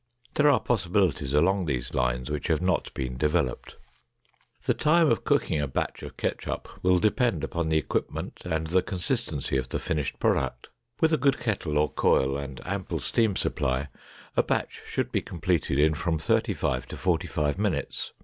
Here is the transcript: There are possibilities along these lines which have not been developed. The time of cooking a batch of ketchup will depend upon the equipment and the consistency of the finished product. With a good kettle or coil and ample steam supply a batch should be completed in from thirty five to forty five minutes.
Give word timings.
There 0.33 0.49
are 0.49 0.59
possibilities 0.59 1.31
along 1.35 1.67
these 1.67 1.93
lines 1.93 2.31
which 2.31 2.47
have 2.47 2.59
not 2.59 2.91
been 2.95 3.17
developed. 3.19 3.75
The 4.63 4.73
time 4.73 5.07
of 5.11 5.23
cooking 5.23 5.61
a 5.61 5.67
batch 5.67 6.01
of 6.01 6.17
ketchup 6.17 6.67
will 6.81 6.97
depend 6.97 7.43
upon 7.43 7.69
the 7.69 7.77
equipment 7.77 8.41
and 8.43 8.65
the 8.65 8.81
consistency 8.81 9.57
of 9.57 9.69
the 9.69 9.77
finished 9.77 10.17
product. 10.19 10.69
With 11.01 11.13
a 11.13 11.17
good 11.17 11.39
kettle 11.39 11.77
or 11.77 11.91
coil 11.93 12.35
and 12.35 12.65
ample 12.65 12.99
steam 12.99 13.35
supply 13.35 13.89
a 14.35 14.41
batch 14.41 14.81
should 14.87 15.11
be 15.11 15.21
completed 15.21 15.77
in 15.77 15.93
from 15.93 16.17
thirty 16.17 16.55
five 16.55 16.87
to 16.87 16.97
forty 16.97 17.27
five 17.27 17.59
minutes. 17.59 18.11